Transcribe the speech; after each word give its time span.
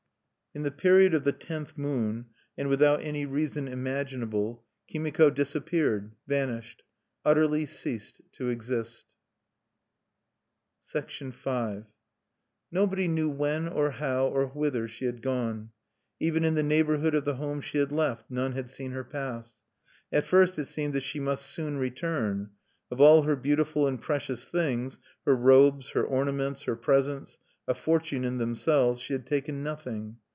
In 0.53 0.63
the 0.63 0.71
period 0.71 1.13
of 1.13 1.23
the 1.23 1.31
tenth 1.31 1.77
moon, 1.77 2.25
and 2.57 2.67
without 2.67 2.99
any 2.99 3.25
reason 3.25 3.69
imaginable, 3.69 4.65
Kimiko 4.85 5.29
disappeared, 5.29 6.11
vanished, 6.27 6.83
utterly 7.23 7.65
ceased 7.65 8.19
to 8.33 8.49
exist. 8.49 9.15
V 10.93 11.31
Nobody 12.69 13.07
knew 13.07 13.29
when 13.29 13.69
or 13.69 13.91
how 13.91 14.27
or 14.27 14.47
whither 14.47 14.89
she 14.89 15.05
had 15.05 15.21
gone. 15.21 15.71
Even 16.19 16.43
in 16.43 16.55
the 16.55 16.63
neighborhood 16.63 17.15
of 17.15 17.23
the 17.23 17.35
home 17.35 17.61
she 17.61 17.77
had 17.77 17.93
left, 17.93 18.29
none 18.29 18.51
had 18.51 18.69
seen 18.69 18.91
her 18.91 19.05
pass. 19.05 19.57
At 20.11 20.25
first 20.25 20.59
it 20.59 20.65
seemed 20.65 20.91
that 20.91 21.03
she 21.03 21.21
must 21.21 21.45
soon 21.45 21.77
return. 21.77 22.49
Of 22.91 22.99
all 22.99 23.21
her 23.23 23.37
beautiful 23.37 23.87
and 23.87 24.01
precious 24.01 24.49
things 24.49 24.99
her 25.25 25.33
robes, 25.33 25.91
her 25.91 26.03
ornaments, 26.03 26.63
her 26.63 26.75
presents: 26.75 27.37
a 27.69 27.73
fortune 27.73 28.25
in 28.25 28.37
themselves 28.37 29.01
she 29.01 29.13
had 29.13 29.25
taken 29.25 29.63
nothing. 29.63 30.17